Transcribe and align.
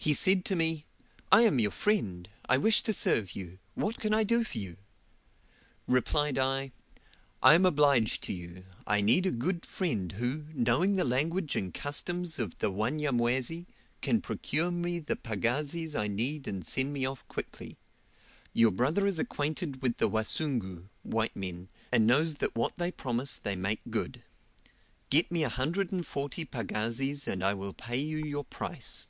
Said 0.00 0.16
he 0.24 0.36
to 0.42 0.54
me, 0.56 0.86
"I 1.32 1.42
am 1.42 1.58
your 1.58 1.72
friend; 1.72 2.28
I 2.48 2.56
wish 2.56 2.82
to 2.84 2.92
serve 2.92 3.32
you., 3.34 3.58
what 3.74 3.98
can 3.98 4.14
I 4.14 4.22
do 4.22 4.44
for 4.44 4.56
you?" 4.56 4.76
Replied 5.88 6.38
I, 6.38 6.70
"I 7.42 7.54
am 7.54 7.66
obliged 7.66 8.22
to 8.22 8.32
you, 8.32 8.64
I 8.86 9.00
need 9.00 9.26
a 9.26 9.32
good 9.32 9.66
friend 9.66 10.12
who, 10.12 10.46
knowing 10.54 10.94
the 10.94 11.04
language 11.04 11.56
and 11.56 11.74
Customs 11.74 12.38
of 12.38 12.56
the 12.60 12.70
Wanyamwezi, 12.70 13.66
can 14.00 14.20
procure 14.20 14.70
me 14.70 15.00
the 15.00 15.16
pagazis 15.16 15.96
I 15.98 16.06
need 16.06 16.46
and 16.46 16.64
send 16.64 16.92
me 16.92 17.04
off 17.04 17.26
quickly. 17.26 17.76
Your 18.54 18.70
brother 18.70 19.04
is 19.04 19.18
acquainted 19.18 19.82
with 19.82 19.96
the 19.96 20.08
Wasungu 20.08 20.88
(white 21.02 21.34
men), 21.34 21.70
and 21.90 22.06
knows 22.06 22.36
that 22.36 22.54
what 22.54 22.74
they 22.76 22.92
promise 22.92 23.36
they 23.36 23.56
make 23.56 23.80
good. 23.90 24.22
Get 25.10 25.32
me 25.32 25.42
a 25.42 25.48
hundred 25.50 25.90
and 25.90 26.06
forty 26.06 26.44
pagazis 26.44 27.26
and 27.26 27.42
I 27.42 27.52
will 27.54 27.74
pay 27.74 27.98
you 27.98 28.18
your 28.18 28.44
price." 28.44 29.08